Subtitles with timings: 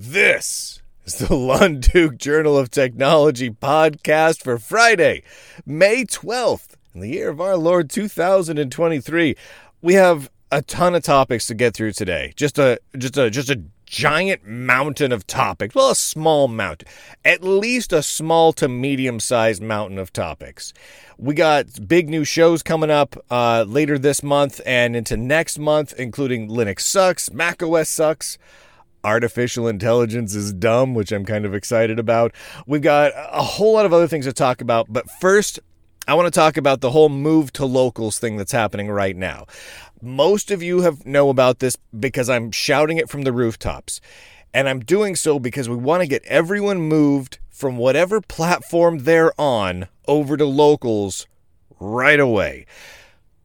[0.00, 5.24] This is the Lunduke Journal of Technology podcast for Friday,
[5.66, 9.34] May 12th, in the year of our Lord 2023.
[9.82, 12.32] We have a ton of topics to get through today.
[12.36, 15.74] Just a just a just a giant mountain of topics.
[15.74, 16.86] Well, a small mountain.
[17.24, 20.72] At least a small to medium sized mountain of topics.
[21.16, 25.92] We got big new shows coming up uh, later this month and into next month,
[25.98, 28.38] including Linux Sucks, Mac OS Sucks.
[29.04, 32.34] Artificial intelligence is dumb, which I'm kind of excited about.
[32.66, 35.60] We've got a whole lot of other things to talk about, but first,
[36.08, 39.46] I want to talk about the whole move to locals thing that's happening right now.
[40.00, 44.00] Most of you have know about this because I'm shouting it from the rooftops.
[44.54, 49.38] And I'm doing so because we want to get everyone moved from whatever platform they're
[49.38, 51.26] on over to locals
[51.78, 52.64] right away.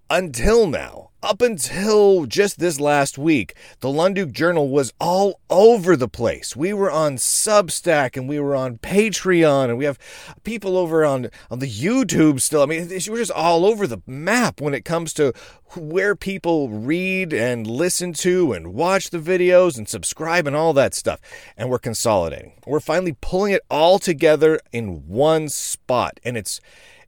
[0.10, 6.10] Until now, up until just this last week, the Lunduke Journal was all over the
[6.10, 6.54] place.
[6.54, 9.98] We were on Substack and we were on Patreon and we have
[10.44, 12.62] people over on, on the YouTube still.
[12.62, 15.34] I mean, we're just all over the map when it comes to
[15.78, 20.94] where people read and listen to and watch the videos and subscribe and all that
[20.94, 21.22] stuff.
[21.56, 22.52] And we're consolidating.
[22.68, 26.60] We're finally pulling it all together in one spot and it's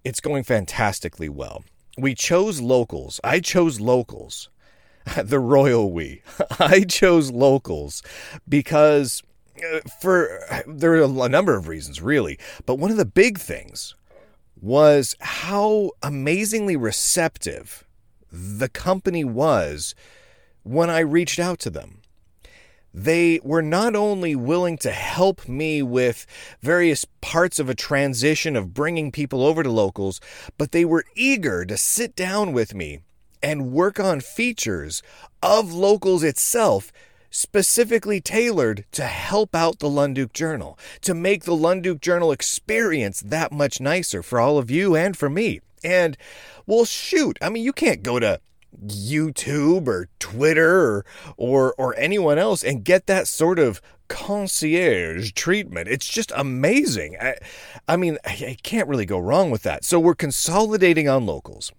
[0.05, 1.63] it's going fantastically well
[1.97, 3.19] we chose locals.
[3.23, 4.49] I chose locals.
[5.23, 6.21] the royal we.
[6.59, 8.01] I chose locals
[8.47, 9.21] because
[9.57, 13.95] uh, for there are a number of reasons really, but one of the big things
[14.59, 17.85] was how amazingly receptive
[18.31, 19.93] the company was
[20.63, 22.01] when I reached out to them
[22.95, 26.25] they were not only willing to help me with
[26.61, 30.21] various parts of a transition of bringing people over to locals,
[30.57, 33.01] but they were eager to sit down with me
[33.43, 35.03] and work on features
[35.43, 36.93] of locals itself
[37.29, 43.51] specifically tailored to help out the Lunduke Journal, to make the Lunduke Journal experience that
[43.51, 45.59] much nicer for all of you and for me.
[45.83, 46.15] And
[46.65, 48.39] well, shoot, I mean, you can't go to
[48.85, 51.05] YouTube or Twitter or,
[51.37, 55.87] or or anyone else and get that sort of concierge treatment.
[55.87, 57.17] It's just amazing.
[57.19, 57.35] I,
[57.87, 59.83] I mean, I, I can't really go wrong with that.
[59.83, 61.71] So we're consolidating on locals.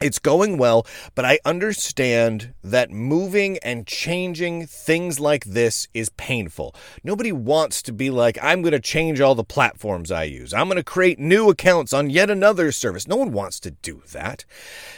[0.00, 6.74] It's going well, but I understand that moving and changing things like this is painful.
[7.04, 10.52] Nobody wants to be like, I'm going to change all the platforms I use.
[10.52, 13.06] I'm going to create new accounts on yet another service.
[13.06, 14.44] No one wants to do that.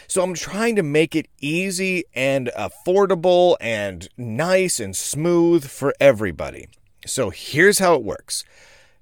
[0.09, 6.69] So I'm trying to make it easy and affordable and nice and smooth for everybody.
[7.05, 8.45] So here's how it works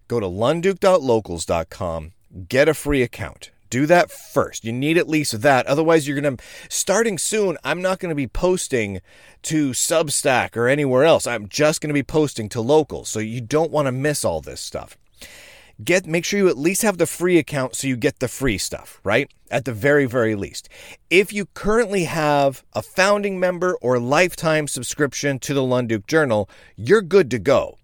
[0.09, 2.12] go to lunduke.locals.com,
[2.49, 4.64] get a free account do that first.
[4.64, 5.66] You need at least that.
[5.66, 9.00] Otherwise, you're going to, starting soon, I'm not going to be posting
[9.42, 11.26] to Substack or anywhere else.
[11.26, 13.08] I'm just going to be posting to locals.
[13.08, 14.96] So you don't want to miss all this stuff.
[15.82, 18.58] Get make sure you at least have the free account so you get the free
[18.58, 19.28] stuff, right?
[19.50, 20.68] At the very very least.
[21.10, 27.02] If you currently have a founding member or lifetime subscription to the Lunduke Journal, you're
[27.02, 27.78] good to go.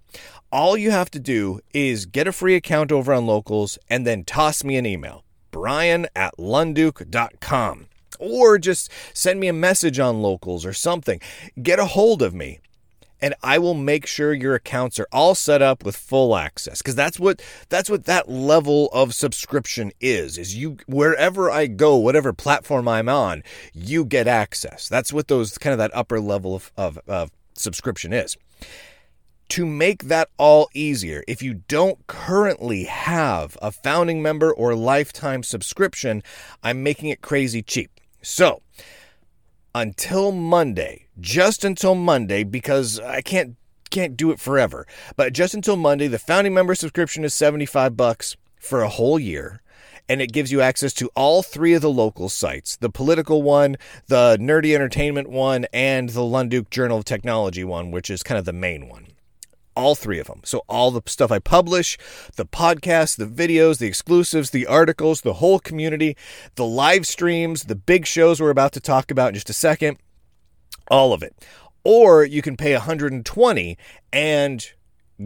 [0.52, 4.22] All you have to do is get a free account over on Locals and then
[4.22, 7.86] toss me an email brian at lunduke.com.
[8.18, 11.20] Or just send me a message on locals or something.
[11.62, 12.60] Get a hold of me
[13.22, 16.94] and I will make sure your accounts are all set up with full access because
[16.94, 22.32] that's what that's what that level of subscription is is you wherever I go whatever
[22.32, 23.42] platform I'm on
[23.74, 28.12] you get access that's what those kind of that upper level of, of, of subscription
[28.12, 28.36] is
[29.50, 35.42] to make that all easier, if you don't currently have a founding member or lifetime
[35.42, 36.22] subscription,
[36.62, 37.90] I'm making it crazy cheap.
[38.22, 38.62] So,
[39.74, 43.56] until Monday, just until Monday, because I can't
[43.90, 48.36] can't do it forever, but just until Monday, the founding member subscription is 75 bucks
[48.60, 49.62] for a whole year
[50.08, 53.76] and it gives you access to all three of the local sites the political one,
[54.06, 58.44] the nerdy entertainment one, and the Lunduke Journal of Technology one, which is kind of
[58.44, 59.06] the main one
[59.80, 60.40] all three of them.
[60.44, 61.98] So, all the stuff I publish,
[62.36, 66.16] the podcasts, the videos, the exclusives, the articles, the whole community,
[66.54, 69.98] the live streams, the big shows we're about to talk about in just a second,
[70.90, 71.34] all of it.
[71.82, 73.78] Or you can pay 120
[74.12, 74.72] and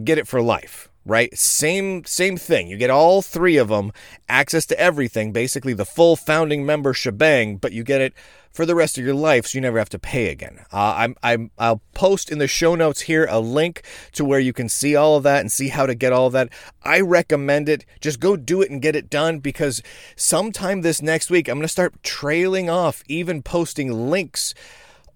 [0.03, 3.91] get it for life right same same thing you get all three of them
[4.27, 8.13] access to everything basically the full founding member shebang but you get it
[8.55, 10.65] for the rest of your life so you never have to pay again.
[10.71, 14.53] Uh, I'm, I'm, I'll post in the show notes here a link to where you
[14.53, 16.47] can see all of that and see how to get all of that.
[16.81, 17.85] I recommend it.
[17.99, 19.83] Just go do it and get it done because
[20.15, 24.53] sometime this next week, I'm going to start trailing off, even posting links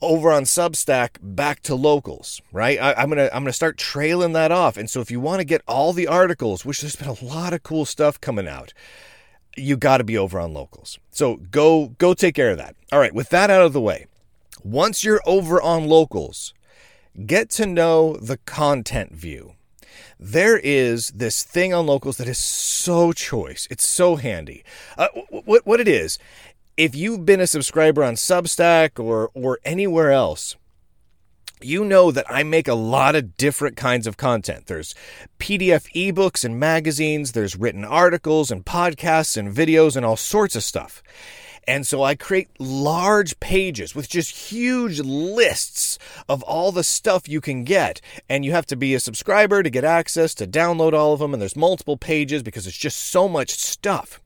[0.01, 2.79] over on Substack back to locals, right?
[2.79, 4.77] I, am gonna I'm gonna start trailing that off.
[4.77, 7.53] And so if you want to get all the articles, which there's been a lot
[7.53, 8.73] of cool stuff coming out,
[9.57, 10.99] you got to be over on locals.
[11.11, 12.75] So go go take care of that.
[12.91, 14.07] All right, with that out of the way,
[14.63, 16.53] once you're over on locals,
[17.25, 19.53] get to know the content view.
[20.19, 23.67] There is this thing on locals that is so choice.
[23.69, 24.63] It's so handy.
[24.97, 26.19] Uh, what what it is
[26.79, 30.55] if you've been a subscriber on Substack or or anywhere else,
[31.59, 34.67] you know that I make a lot of different kinds of content.
[34.67, 34.95] There's
[35.39, 40.63] PDF ebooks and magazines, there's written articles and podcasts and videos and all sorts of
[40.63, 41.03] stuff.
[41.67, 45.99] And so I create large pages with just huge lists
[46.29, 47.99] of all the stuff you can get.
[48.29, 51.33] And you have to be a subscriber to get access to download all of them.
[51.33, 54.21] And there's multiple pages because it's just so much stuff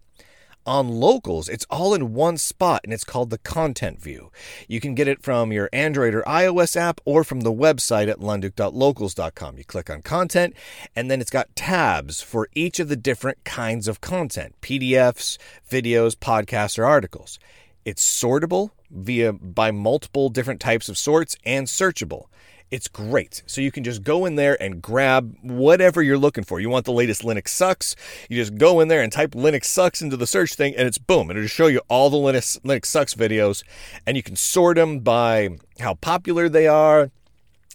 [0.65, 4.31] on locals, it's all in one spot and it's called the content view.
[4.67, 8.19] You can get it from your Android or iOS app or from the website at
[8.19, 9.57] lunduke.locals.com.
[9.57, 10.55] You click on content
[10.95, 15.37] and then it's got tabs for each of the different kinds of content PDFs,
[15.69, 17.39] videos, podcasts, or articles.
[17.85, 22.25] It's sortable via by multiple different types of sorts and searchable.
[22.73, 23.43] It's great.
[23.45, 26.59] So you can just go in there and grab whatever you're looking for.
[26.59, 27.95] You want the latest Linux sucks?
[28.31, 30.97] You just go in there and type Linux sucks into the search thing, and it's
[30.97, 31.29] boom.
[31.29, 33.63] It'll just show you all the Linux Linux sucks videos,
[34.07, 35.49] and you can sort them by
[35.81, 37.11] how popular they are,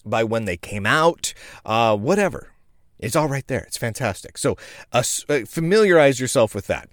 [0.05, 1.33] by when they came out,
[1.65, 2.50] uh, whatever.
[2.99, 3.62] It's all right there.
[3.69, 4.37] It's fantastic.
[4.37, 4.56] So
[4.91, 5.05] uh,
[5.47, 6.89] familiarize yourself with that.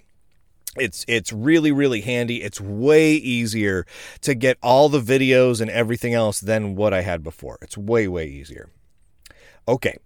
[0.75, 2.41] It's it's really really handy.
[2.41, 3.85] It's way easier
[4.21, 7.57] to get all the videos and everything else than what I had before.
[7.61, 8.69] It's way way easier.
[9.67, 9.97] Okay.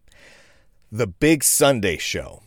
[0.91, 2.41] The Big Sunday show.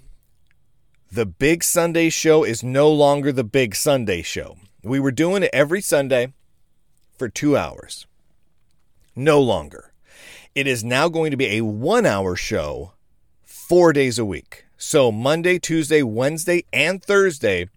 [1.11, 4.57] The Big Sunday show is no longer the Big Sunday show.
[4.83, 6.33] We were doing it every Sunday
[7.17, 8.07] for 2 hours.
[9.15, 9.93] No longer.
[10.55, 12.95] It is now going to be a 1-hour show
[13.45, 14.65] 4 days a week.
[14.77, 17.69] So Monday, Tuesday, Wednesday, and Thursday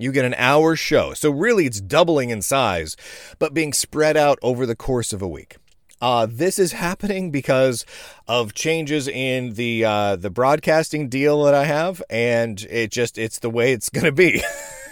[0.00, 1.14] you get an hour show.
[1.14, 2.96] So really, it's doubling in size,
[3.38, 5.56] but being spread out over the course of a week.
[6.00, 7.84] Uh, this is happening because
[8.26, 13.38] of changes in the uh, the broadcasting deal that I have, and it just it's
[13.38, 14.42] the way it's going to be.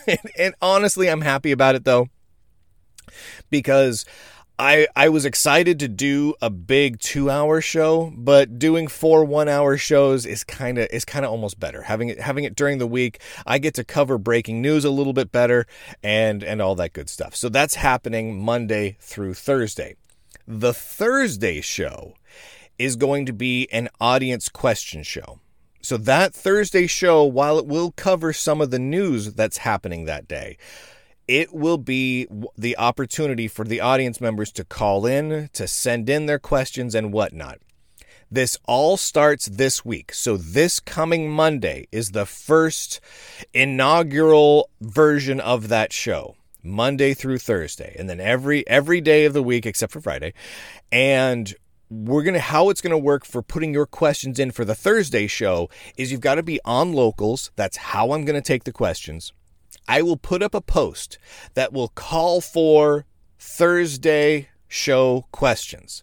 [0.06, 2.08] and, and honestly, I'm happy about it though,
[3.48, 4.04] because
[4.58, 10.26] I I was excited to do a big 2-hour show, but doing four 1-hour shows
[10.26, 11.82] is kind of is kind of almost better.
[11.82, 15.12] Having it having it during the week, I get to cover breaking news a little
[15.12, 15.66] bit better
[16.02, 17.36] and and all that good stuff.
[17.36, 19.94] So that's happening Monday through Thursday.
[20.46, 22.14] The Thursday show
[22.78, 25.40] is going to be an audience question show.
[25.82, 30.26] So that Thursday show, while it will cover some of the news that's happening that
[30.26, 30.58] day,
[31.28, 32.26] it will be
[32.56, 37.12] the opportunity for the audience members to call in, to send in their questions and
[37.12, 37.58] whatnot.
[38.30, 40.12] This all starts this week.
[40.12, 43.00] So, this coming Monday is the first
[43.54, 46.34] inaugural version of that show.
[46.60, 50.34] Monday through Thursday, and then every every day of the week except for Friday.
[50.90, 51.54] And
[51.88, 54.74] we're going to how it's going to work for putting your questions in for the
[54.74, 57.50] Thursday show is you've got to be on locals.
[57.56, 59.32] That's how I'm going to take the questions.
[59.86, 61.18] I will put up a post
[61.54, 63.06] that will call for
[63.38, 66.02] Thursday show questions.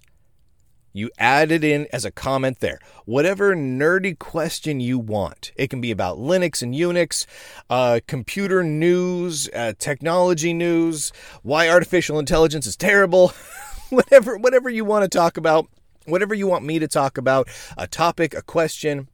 [0.95, 2.79] You add it in as a comment there.
[3.03, 5.51] Whatever nerdy question you want.
[5.57, 7.25] It can be about Linux and Unix,
[7.69, 11.11] uh, computer news, uh, technology news,
[11.43, 13.33] why artificial intelligence is terrible.
[13.89, 15.67] whatever, whatever you want to talk about,
[16.05, 19.09] whatever you want me to talk about, a topic, a question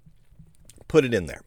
[0.91, 1.41] put it in there.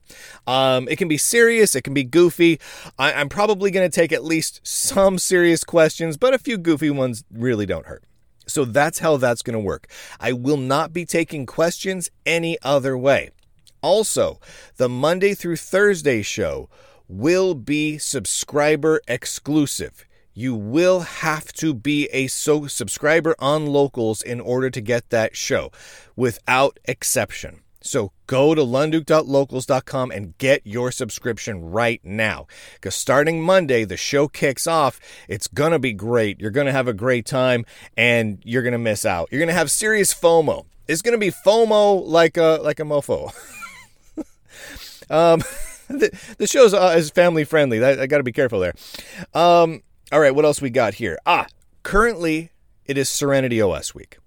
[0.47, 2.59] Um, it can be serious, it can be goofy.
[2.99, 6.91] I, I'm probably going to take at least some serious questions, but a few goofy
[6.91, 8.05] ones really don't hurt.
[8.47, 9.87] So that's how that's going to work.
[10.19, 13.31] I will not be taking questions any other way.
[13.83, 14.41] Also,
[14.77, 16.71] the Monday through Thursday show
[17.07, 20.07] will be subscriber exclusive.
[20.33, 25.37] You will have to be a so subscriber on locals in order to get that
[25.37, 25.71] show
[26.17, 27.64] without exception.
[27.85, 32.47] So go to lunduke.locals.com and get your subscription right now.
[32.75, 34.99] Because starting Monday, the show kicks off.
[35.29, 36.41] It's going to be great.
[36.41, 39.29] You're going to have a great time and you're going to miss out.
[39.31, 40.65] You're going to have serious FOMO.
[40.89, 43.27] It's going to be FOMO like a, like a mofo.
[45.11, 45.41] um,
[45.89, 47.85] the, the show's uh, is family friendly.
[47.85, 48.75] I, I got to be careful there.
[49.35, 51.19] Um, all right, what else we got here?
[51.27, 51.47] Ah,
[51.83, 52.51] currently
[52.87, 54.19] it is Serenity OS week.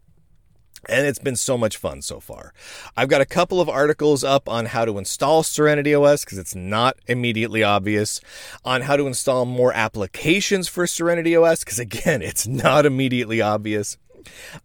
[0.88, 2.53] And it's been so much fun so far.
[2.96, 6.56] I've got a couple of articles up on how to install Serenity OS because it's
[6.56, 8.22] not immediately obvious,
[8.63, 13.98] on how to install more applications for Serenity OS because, again, it's not immediately obvious.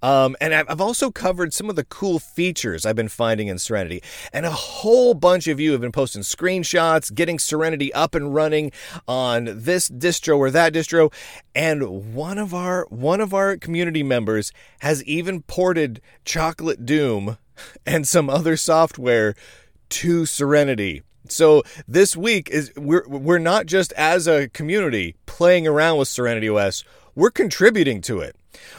[0.03, 4.03] Um, and I've also covered some of the cool features I've been finding in Serenity.
[4.33, 8.73] And a whole bunch of you have been posting screenshots, getting Serenity up and running
[9.07, 11.13] on this distro or that distro.
[11.55, 17.39] And one of our one of our community members has even ported Chocolate Doom
[17.87, 19.35] and some other software
[19.91, 21.03] to Serenity.
[21.29, 26.49] So this week is we're we're not just as a community playing around with Serenity
[26.49, 28.37] OS, we're contributing to it.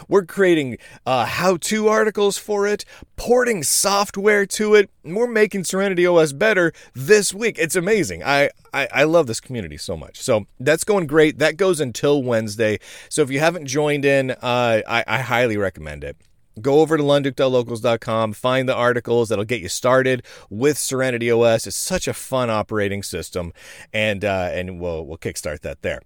[0.08, 2.84] We're creating uh, how to articles for it,
[3.16, 4.90] porting software to it.
[5.04, 7.58] We're making Serenity OS better this week.
[7.58, 8.22] It's amazing.
[8.22, 10.20] I, I, I love this community so much.
[10.20, 11.38] So that's going great.
[11.38, 12.78] That goes until Wednesday.
[13.08, 16.16] So if you haven't joined in, uh, I, I highly recommend it
[16.60, 21.66] go over to lunduke.locals.com, find the articles that'll get you started with Serenity OS.
[21.66, 23.52] It's such a fun operating system,
[23.92, 26.00] and uh, and we'll we'll kickstart that there.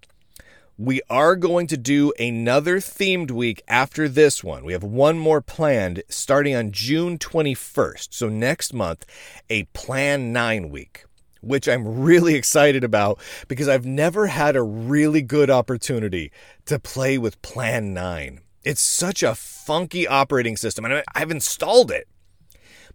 [0.80, 4.64] We are going to do another themed week after this one.
[4.64, 8.14] We have one more planned starting on June 21st.
[8.14, 9.04] So, next month,
[9.50, 11.04] a Plan 9 week,
[11.40, 13.18] which I'm really excited about
[13.48, 16.30] because I've never had a really good opportunity
[16.66, 18.40] to play with Plan 9.
[18.62, 22.06] It's such a funky operating system, and I've installed it,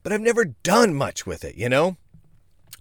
[0.04, 1.98] but I've never done much with it, you know?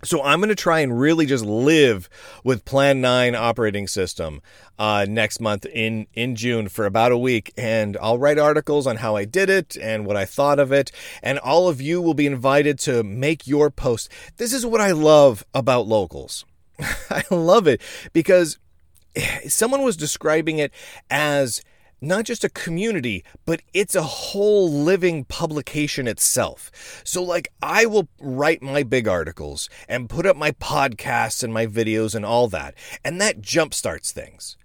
[0.04, 2.08] So I'm going to try and really just live
[2.42, 4.42] with Plan 9 operating system
[4.76, 7.52] uh, next month in, in June for about a week.
[7.56, 10.90] And I'll write articles on how I did it and what I thought of it.
[11.22, 14.08] And all of you will be invited to make your post.
[14.38, 16.44] This is what I love about locals.
[17.10, 17.80] I love it
[18.12, 18.58] because
[19.48, 20.72] someone was describing it
[21.10, 21.62] as
[22.02, 26.70] not just a community, but it's a whole living publication itself.
[27.04, 31.66] So, like, I will write my big articles and put up my podcasts and my
[31.66, 34.56] videos and all that, and that jumpstarts things.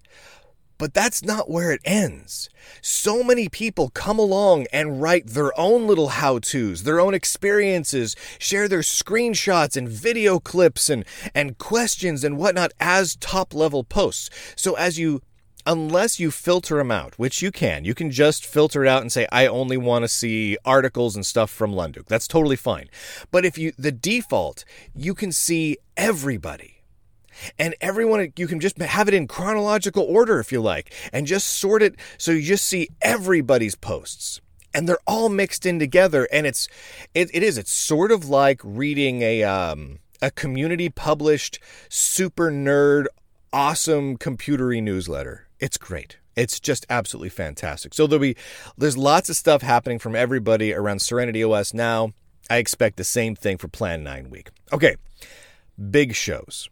[0.78, 2.50] But that's not where it ends.
[2.82, 8.16] So many people come along and write their own little how to's, their own experiences,
[8.38, 11.04] share their screenshots and video clips and,
[11.34, 14.30] and questions and whatnot as top level posts.
[14.56, 15.22] So as you
[15.68, 17.84] unless you filter them out, which you can.
[17.84, 21.26] You can just filter it out and say, I only want to see articles and
[21.26, 22.08] stuff from Lunduke.
[22.08, 22.90] That's totally fine.
[23.30, 24.64] But if you, the default,
[24.96, 26.76] you can see everybody.
[27.60, 31.46] And everyone, you can just have it in chronological order if you like, and just
[31.46, 34.42] sort it so you just see everybody's posts.
[34.74, 36.28] And they're all mixed in together.
[36.32, 36.68] And it's,
[37.14, 41.60] it, it is, it's sort of like reading a, um, a community published,
[41.90, 43.08] super nerd,
[43.52, 45.47] awesome computery newsletter.
[45.60, 46.18] It's great.
[46.36, 47.94] It's just absolutely fantastic.
[47.94, 48.38] So there'll be
[48.78, 52.14] there's lots of stuff happening from everybody around Serenity OS now.
[52.50, 54.50] I expect the same thing for Plan 9 week.
[54.72, 54.96] Okay.
[55.90, 56.70] Big shows.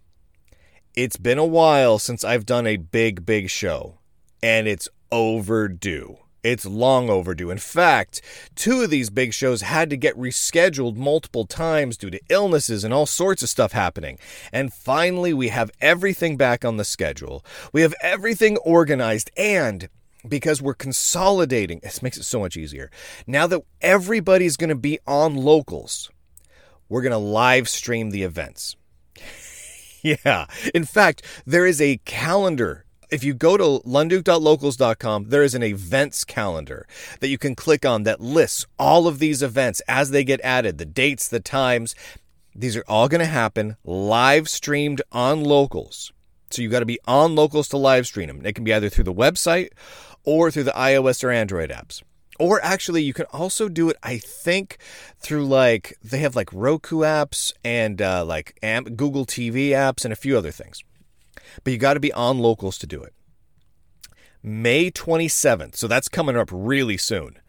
[0.96, 3.98] It's been a while since I've done a big big show
[4.42, 6.18] and it's overdue.
[6.46, 7.50] It's long overdue.
[7.50, 8.22] In fact,
[8.56, 12.94] two of these big shows had to get rescheduled multiple times due to illnesses and
[12.94, 14.20] all sorts of stuff happening.
[14.54, 17.44] And finally, we have everything back on the schedule.
[17.74, 19.90] We have everything organized and
[20.30, 22.92] because we're consolidating, this makes it so much easier.
[23.26, 26.12] Now that everybody's going to be on locals,
[26.90, 28.76] we're going to live stream the events.
[30.04, 30.46] yeah.
[30.76, 36.24] In fact, there is a calendar if you go to lunduke.locals.com, there is an events
[36.24, 36.88] calendar
[37.20, 40.78] that you can click on that lists all of these events as they get added,
[40.78, 41.96] the dates, the times.
[42.56, 46.12] These are all going to happen live streamed on locals.
[46.52, 48.46] So you've got to be on locals to live stream them.
[48.46, 49.70] It can be either through the website
[50.24, 52.02] or through the iOS or Android apps.
[52.38, 54.78] Or actually, you can also do it, I think,
[55.20, 60.18] through like, they have like Roku apps and uh, like Google TV apps and a
[60.18, 60.84] few other things
[61.64, 63.14] but you got to be on locals to do it.
[64.44, 67.40] May 27th, so that's coming up really soon,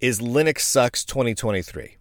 [0.00, 1.96] is Linux Sucks 2023.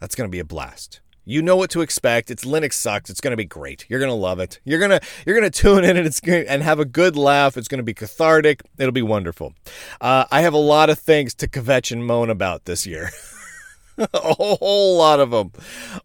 [0.00, 1.00] That's going to be a blast.
[1.28, 2.30] You know what to expect.
[2.30, 3.10] It's Linux sucks.
[3.10, 3.84] It's going to be great.
[3.88, 4.60] You're going to love it.
[4.64, 7.16] You're going to you're going to tune in and it's going and have a good
[7.16, 7.56] laugh.
[7.56, 8.62] It's going to be cathartic.
[8.78, 9.52] It'll be wonderful.
[10.00, 13.10] Uh, I have a lot of things to kvetch and moan about this year.
[13.98, 15.50] a whole lot of them.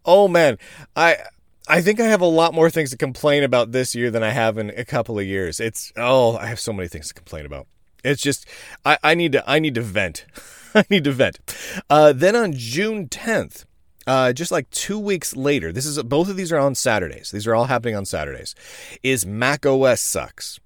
[0.04, 0.58] Oh man,
[0.96, 1.18] I
[1.68, 4.30] I think I have a lot more things to complain about this year than I
[4.30, 5.60] have in a couple of years.
[5.60, 7.66] It's oh, I have so many things to complain about.
[8.04, 8.46] It's just
[8.84, 10.26] I, I need to I need to vent.
[10.74, 11.38] I need to vent.
[11.88, 13.66] Uh, then on June 10th,
[14.06, 17.30] uh, just like two weeks later, this is both of these are on Saturdays.
[17.30, 18.54] These are all happening on Saturdays.
[19.02, 20.58] Is Mac OS sucks.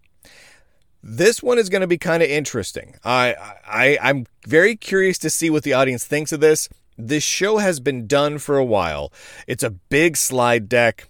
[1.02, 2.96] This one is going to be kind of interesting.
[3.04, 3.34] I,
[3.66, 6.68] I I'm very curious to see what the audience thinks of this.
[6.98, 9.12] This show has been done for a while.
[9.46, 11.08] It's a big slide deck.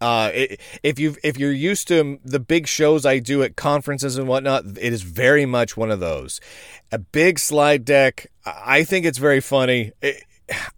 [0.00, 4.18] Uh, it, if you if you're used to the big shows I do at conferences
[4.18, 6.40] and whatnot, it is very much one of those.
[6.92, 8.26] A big slide deck.
[8.44, 9.92] I think it's very funny.
[10.02, 10.22] It,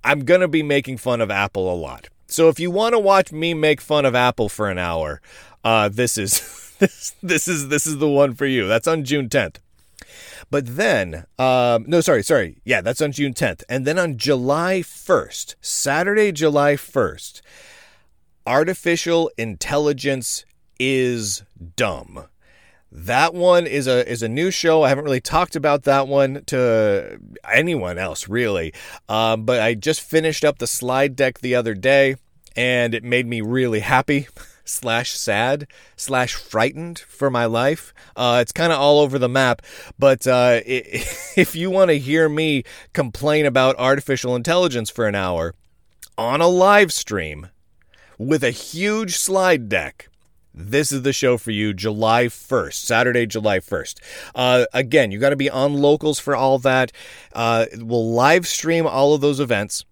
[0.04, 2.08] I'm gonna be making fun of Apple a lot.
[2.28, 5.20] So if you want to watch me make fun of Apple for an hour,
[5.64, 8.68] uh, this is this this is this is the one for you.
[8.68, 9.56] That's on June 10th.
[10.50, 12.60] But then, um, no, sorry, sorry.
[12.64, 13.62] Yeah, that's on June 10th.
[13.68, 17.42] And then on July 1st, Saturday, July 1st,
[18.46, 20.46] artificial intelligence
[20.78, 21.42] is
[21.76, 22.28] dumb.
[22.90, 24.82] That one is a is a new show.
[24.82, 27.20] I haven't really talked about that one to
[27.52, 28.72] anyone else really,
[29.10, 32.16] um, but I just finished up the slide deck the other day,
[32.56, 34.28] and it made me really happy.
[34.68, 37.92] slash sad slash frightened for my life.
[38.16, 39.62] Uh, it's kind of all over the map.
[39.98, 45.54] But uh, if you want to hear me complain about artificial intelligence for an hour
[46.16, 47.48] on a live stream
[48.18, 50.08] with a huge slide deck,
[50.54, 54.00] this is the show for you July 1st, Saturday, July 1st.
[54.34, 56.90] Uh, again, you got to be on locals for all that.
[57.32, 59.84] Uh, we'll live stream all of those events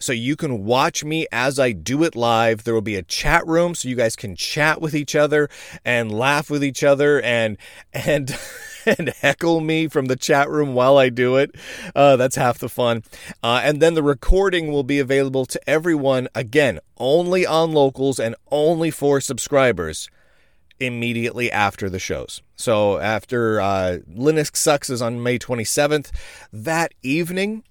[0.00, 2.64] so you can watch me as I do it live.
[2.64, 5.48] There will be a chat room so you guys can chat with each other
[5.84, 7.56] and laugh with each other and
[7.92, 8.36] and
[8.86, 11.54] and heckle me from the chat room while I do it.
[11.94, 13.02] Uh, that's half the fun.
[13.42, 18.34] Uh, and then the recording will be available to everyone again, only on locals and
[18.50, 20.08] only for subscribers
[20.80, 22.40] immediately after the shows.
[22.56, 26.10] So after uh, Linux Sucks is on May 27th,
[26.52, 27.64] that evening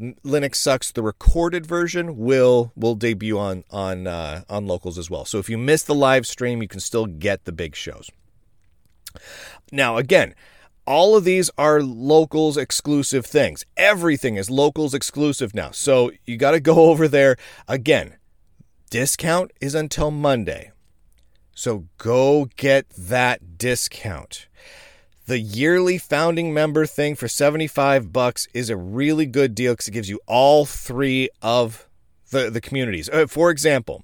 [0.00, 5.24] Linux Sucks, the recorded version will will debut on on uh, on locals as well.
[5.24, 8.10] So if you miss the live stream, you can still get the big shows.
[9.70, 10.34] Now again,
[10.86, 13.64] all of these are locals exclusive things.
[13.76, 15.70] Everything is locals exclusive now.
[15.70, 17.36] So you got to go over there
[17.68, 18.16] again.
[18.88, 20.72] Discount is until Monday.
[21.54, 24.48] So go get that discount
[25.30, 29.92] the yearly founding member thing for 75 bucks is a really good deal because it
[29.92, 31.86] gives you all three of
[32.32, 33.08] the, the communities.
[33.08, 34.02] Uh, for example,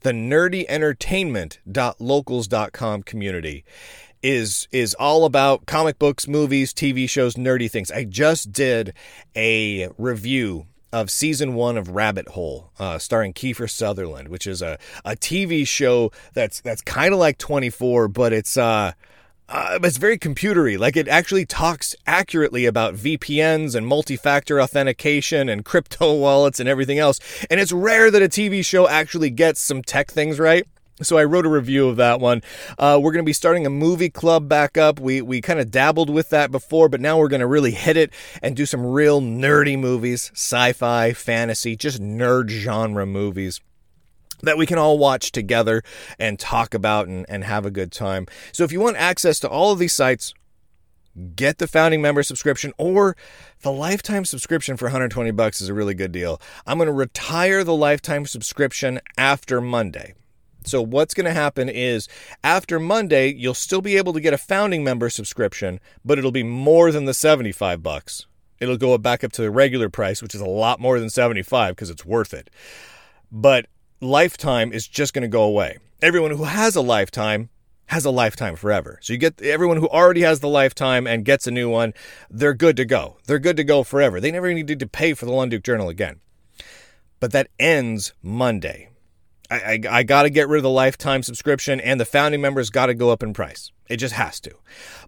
[0.00, 3.62] the nerdyentertainment.locals.com community
[4.22, 7.90] is is all about comic books, movies, TV shows, nerdy things.
[7.90, 8.94] I just did
[9.36, 14.78] a review of season one of Rabbit Hole, uh, starring Kiefer Sutherland, which is a,
[15.04, 18.92] a TV show that's that's kind of like 24, but it's uh
[19.48, 20.78] uh, it's very computery.
[20.78, 26.98] Like it actually talks accurately about VPNs and multi-factor authentication and crypto wallets and everything
[26.98, 27.20] else.
[27.50, 30.66] And it's rare that a TV show actually gets some tech things right.
[31.02, 32.40] So I wrote a review of that one.
[32.78, 35.00] Uh, we're going to be starting a movie club back up.
[35.00, 37.96] We we kind of dabbled with that before, but now we're going to really hit
[37.96, 43.60] it and do some real nerdy movies, sci-fi, fantasy, just nerd genre movies
[44.44, 45.82] that we can all watch together
[46.18, 48.26] and talk about and, and have a good time.
[48.52, 50.34] So if you want access to all of these sites,
[51.36, 53.16] get the founding member subscription or
[53.62, 56.40] the lifetime subscription for 120 bucks is a really good deal.
[56.66, 60.14] I'm going to retire the lifetime subscription after Monday.
[60.66, 62.08] So what's going to happen is
[62.42, 66.42] after Monday, you'll still be able to get a founding member subscription, but it'll be
[66.42, 68.26] more than the 75 bucks.
[68.60, 71.74] It'll go back up to the regular price, which is a lot more than 75
[71.74, 72.48] because it's worth it.
[73.30, 73.66] But
[74.04, 75.78] lifetime is just going to go away.
[76.02, 77.48] Everyone who has a lifetime
[77.86, 78.98] has a lifetime forever.
[79.02, 81.92] So you get everyone who already has the lifetime and gets a new one,
[82.30, 83.18] they're good to go.
[83.26, 84.20] They're good to go forever.
[84.20, 86.20] They never needed to pay for the Lunduke Journal again.
[87.20, 88.88] But that ends Monday.
[89.50, 92.70] I, I, I got to get rid of the lifetime subscription, and the founding members
[92.70, 93.70] got to go up in price.
[93.88, 94.52] It just has to.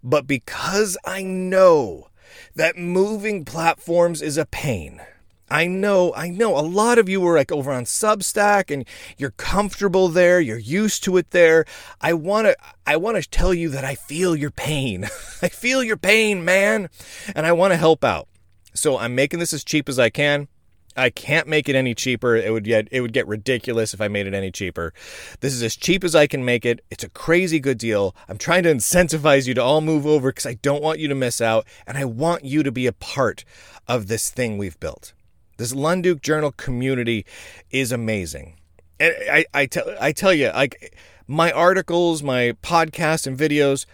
[0.02, 2.08] But because I know
[2.54, 5.00] that moving platforms is a pain,
[5.48, 8.84] I know, I know a lot of you are like over on Substack and
[9.16, 11.64] you're comfortable there, you're used to it there.
[12.00, 12.56] I want to
[12.86, 15.04] I want to tell you that I feel your pain.
[15.42, 16.88] I feel your pain, man,
[17.34, 18.28] and I want to help out.
[18.74, 20.48] So I'm making this as cheap as I can.
[20.96, 22.34] I can't make it any cheaper.
[22.34, 24.94] It would get it would get ridiculous if I made it any cheaper.
[25.40, 26.80] This is as cheap as I can make it.
[26.90, 28.16] It's a crazy good deal.
[28.28, 31.14] I'm trying to incentivize you to all move over cuz I don't want you to
[31.14, 33.44] miss out and I want you to be a part
[33.86, 35.12] of this thing we've built.
[35.56, 37.24] This Lunduke Journal community
[37.70, 38.56] is amazing.
[39.00, 43.86] And I, I, tell, I tell you, like my articles, my podcasts, and videos,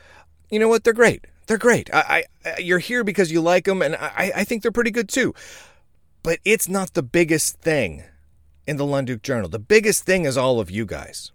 [0.50, 0.84] you know what?
[0.84, 1.26] They're great.
[1.46, 1.92] They're great.
[1.92, 5.08] I, I you're here because you like them, and I, I think they're pretty good
[5.08, 5.34] too.
[6.22, 8.04] But it's not the biggest thing
[8.66, 9.48] in the Lunduke Journal.
[9.48, 11.32] The biggest thing is all of you guys.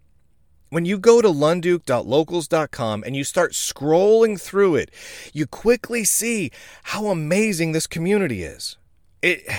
[0.69, 4.91] When you go to lunduke.locals.com and you start scrolling through it,
[5.33, 6.51] you quickly see
[6.83, 8.77] how amazing this community is.
[9.21, 9.49] It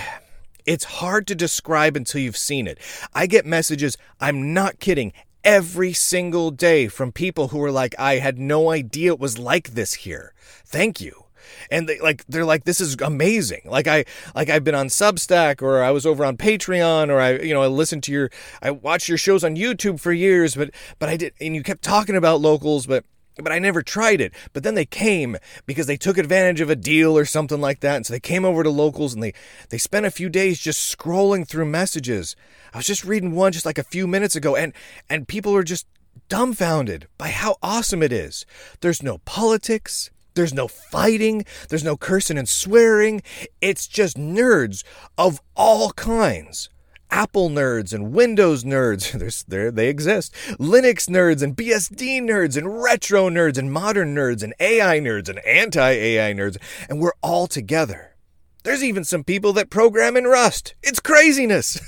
[0.69, 2.77] it's hard to describe until you've seen it.
[3.11, 8.17] I get messages, I'm not kidding, every single day from people who are like, I
[8.17, 10.31] had no idea it was like this here.
[10.65, 11.25] Thank you
[11.71, 14.05] and they like they're like this is amazing like i
[14.35, 17.63] like i've been on substack or i was over on patreon or i you know
[17.63, 18.29] i listened to your
[18.61, 21.81] i watched your shows on youtube for years but but i did and you kept
[21.81, 23.03] talking about locals but
[23.43, 24.33] but I never tried it.
[24.53, 27.95] But then they came because they took advantage of a deal or something like that.
[27.95, 29.33] And so they came over to locals and they,
[29.69, 32.35] they spent a few days just scrolling through messages.
[32.73, 34.73] I was just reading one just like a few minutes ago and,
[35.09, 35.87] and people are just
[36.27, 38.45] dumbfounded by how awesome it is.
[38.81, 40.11] There's no politics.
[40.35, 41.45] There's no fighting.
[41.69, 43.21] There's no cursing and swearing.
[43.61, 44.83] It's just nerds
[45.17, 46.69] of all kinds.
[47.11, 50.33] Apple nerds and Windows nerds, there they exist.
[50.59, 55.39] Linux nerds and BSD nerds and retro nerds and modern nerds and AI nerds and
[55.39, 58.15] anti-AI nerds, and we're all together.
[58.63, 60.75] There's even some people that program in Rust.
[60.83, 61.79] It's craziness.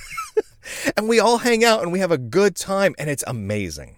[0.97, 3.97] and we all hang out and we have a good time and it's amazing.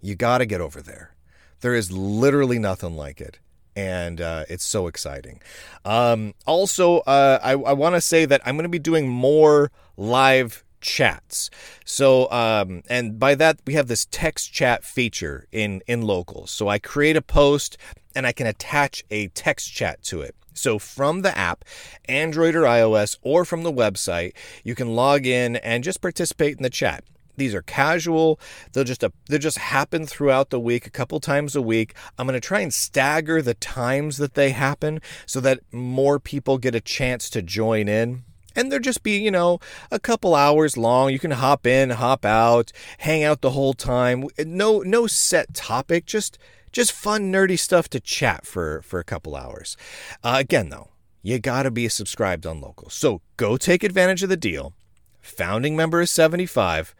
[0.00, 1.14] You got to get over there.
[1.60, 3.38] There is literally nothing like it.
[3.76, 5.40] And uh, it's so exciting.
[5.84, 9.70] Um, also, uh, I, I want to say that I'm going to be doing more
[9.96, 11.50] live chats.
[11.84, 16.50] So, um, and by that we have this text chat feature in in locals.
[16.50, 17.76] So I create a post
[18.14, 20.34] and I can attach a text chat to it.
[20.52, 21.64] So from the app,
[22.06, 24.32] Android or iOS, or from the website,
[24.64, 27.04] you can log in and just participate in the chat.
[27.40, 28.38] These are casual.
[28.72, 31.94] They'll just uh, they'll just happen throughout the week, a couple times a week.
[32.18, 36.58] I'm going to try and stagger the times that they happen so that more people
[36.58, 38.24] get a chance to join in.
[38.54, 39.58] And they'll just be, you know,
[39.90, 41.12] a couple hours long.
[41.12, 44.26] You can hop in, hop out, hang out the whole time.
[44.38, 46.36] No no set topic, just
[46.72, 49.78] just fun nerdy stuff to chat for for a couple hours.
[50.22, 50.90] Uh, again though,
[51.22, 52.90] you got to be subscribed on local.
[52.90, 54.74] So go take advantage of the deal.
[55.20, 56.94] Founding member is 75.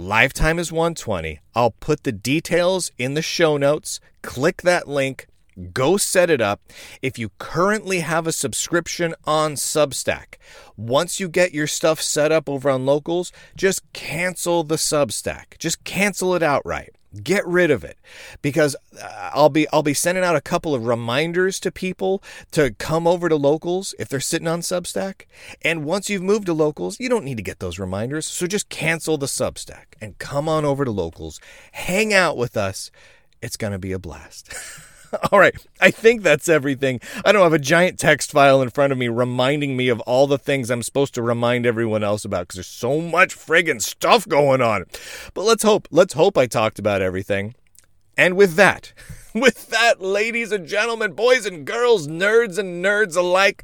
[0.00, 1.40] Lifetime is 120.
[1.56, 3.98] I'll put the details in the show notes.
[4.22, 5.26] Click that link.
[5.72, 6.60] Go set it up.
[7.02, 10.36] If you currently have a subscription on Substack,
[10.76, 15.58] once you get your stuff set up over on Locals, just cancel the Substack.
[15.58, 16.94] Just cancel it outright.
[17.22, 17.96] Get rid of it
[18.42, 22.72] because uh, I'll be I'll be sending out a couple of reminders to people to
[22.72, 25.22] come over to locals if they're sitting on Substack.
[25.62, 28.26] And once you've moved to locals, you don't need to get those reminders.
[28.26, 31.40] So just cancel the Substack and come on over to locals.
[31.72, 32.90] Hang out with us.
[33.40, 34.52] It's going to be a blast.
[35.32, 37.00] all right, I think that's everything.
[37.24, 40.26] I don't have a giant text file in front of me reminding me of all
[40.26, 44.26] the things I'm supposed to remind everyone else about because there's so much friggin' stuff
[44.26, 44.84] going on.
[45.34, 47.54] But let's hope, let's hope I talked about everything.
[48.16, 48.92] And with that,
[49.34, 53.62] with that, ladies and gentlemen, boys and girls, nerds and nerds alike,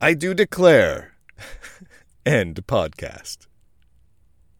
[0.00, 1.14] I do declare
[2.26, 3.46] end podcast.